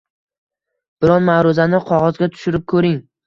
[1.03, 2.99] biron ma’ruzani qog‘ozga tushirib ko‘ring.